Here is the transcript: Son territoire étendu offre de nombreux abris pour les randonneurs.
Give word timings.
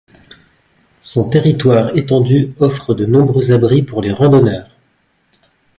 Son 1.03 1.29
territoire 1.29 1.95
étendu 1.95 2.55
offre 2.59 2.95
de 2.95 3.05
nombreux 3.05 3.51
abris 3.51 3.83
pour 3.83 4.01
les 4.01 4.11
randonneurs. 4.11 4.75